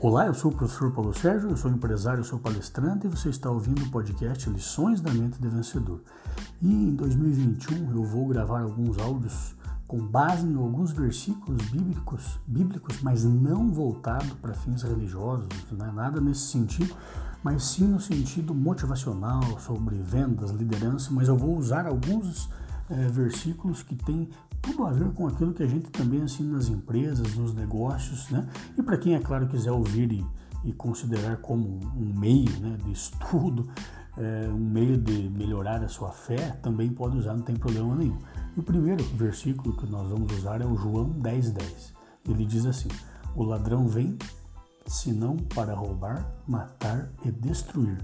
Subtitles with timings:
[0.00, 3.30] Olá, eu sou o professor Paulo Sérgio, eu sou empresário, eu sou palestrante e você
[3.30, 6.00] está ouvindo o podcast Lições da Mente de Vencedor.
[6.62, 9.56] E em 2021 eu vou gravar alguns áudios
[9.88, 15.90] com base em alguns versículos bíblicos, bíblicos mas não voltado para fins religiosos, né?
[15.92, 16.94] nada nesse sentido,
[17.42, 22.48] mas sim no sentido motivacional, sobre vendas, liderança, mas eu vou usar alguns
[22.90, 24.28] é, versículos que têm
[24.60, 28.48] tudo a ver com aquilo que a gente também ensina nas empresas, nos negócios, né?
[28.76, 30.26] E para quem, é claro, quiser ouvir e,
[30.64, 33.68] e considerar como um meio né, de estudo,
[34.16, 38.18] é, um meio de melhorar a sua fé, também pode usar, não tem problema nenhum.
[38.56, 41.52] E o primeiro versículo que nós vamos usar é o João 10,10.
[41.52, 41.94] 10.
[42.28, 42.88] Ele diz assim:
[43.34, 44.18] O ladrão vem
[44.86, 47.98] senão para roubar, matar e destruir.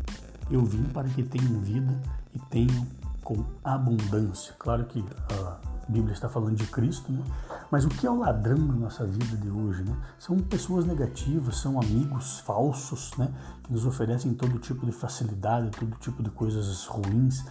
[0.50, 2.00] Eu vim para que tenham vida
[2.34, 2.86] e tenham
[3.24, 4.54] com abundância.
[4.58, 7.22] Claro que a Bíblia está falando de Cristo, né?
[7.70, 9.82] mas o que é o ladrão na nossa vida de hoje?
[9.82, 9.96] Né?
[10.18, 13.32] São pessoas negativas, são amigos falsos né?
[13.62, 17.44] que nos oferecem todo tipo de facilidade, todo tipo de coisas ruins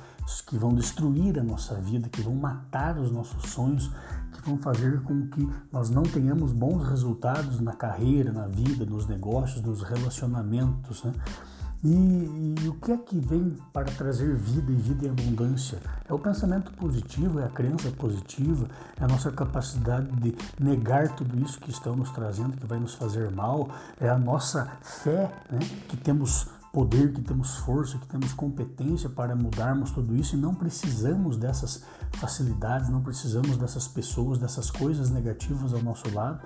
[0.47, 3.91] que vão destruir a nossa vida, que vão matar os nossos sonhos,
[4.31, 9.05] que vão fazer com que nós não tenhamos bons resultados na carreira, na vida, nos
[9.07, 11.03] negócios, nos relacionamentos.
[11.03, 11.11] Né?
[11.83, 15.79] E, e, o que é que vem para trazer vida e vida em abundância?
[16.07, 18.67] É o pensamento positivo, é a crença positiva,
[18.97, 22.93] é a nossa capacidade de negar tudo isso que estão nos trazendo, que vai nos
[22.93, 25.59] fazer mal, é a nossa fé, né?
[25.89, 30.55] que temos poder, que temos força, que temos competência para mudarmos tudo isso e não
[30.55, 36.39] precisamos dessas facilidades, não precisamos dessas pessoas, dessas coisas negativas ao nosso lado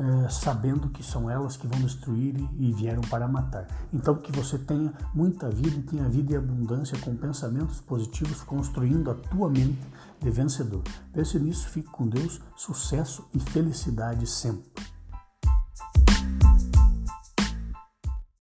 [0.00, 3.66] é, sabendo que são elas que vão destruir e vieram para matar.
[3.92, 9.10] Então, que você tenha muita vida e tenha vida e abundância com pensamentos positivos, construindo
[9.10, 9.78] a tua mente
[10.18, 10.82] de vencedor.
[11.12, 14.70] Pense nisso, fique com Deus, sucesso e felicidade sempre.